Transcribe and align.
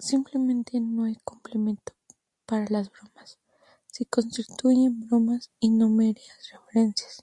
Simplemente 0.00 0.80
no 0.80 1.04
hay 1.04 1.14
complemento 1.22 1.92
para 2.44 2.66
las 2.68 2.90
bromas, 2.90 3.38
si 3.86 4.06
constituyen 4.06 5.06
bromas 5.06 5.52
y 5.60 5.70
no 5.70 5.88
meras 5.88 6.50
referencias". 6.50 7.20